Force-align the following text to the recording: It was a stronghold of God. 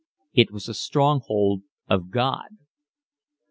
It 0.33 0.49
was 0.49 0.67
a 0.67 0.73
stronghold 0.73 1.61
of 1.87 2.09
God. 2.09 2.49